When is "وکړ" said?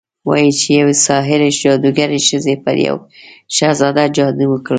4.49-4.69